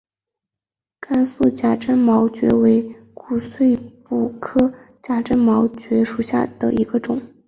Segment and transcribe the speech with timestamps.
[0.99, 7.21] 甘肃假钻毛蕨为骨碎补科假钻毛蕨属下的一个种。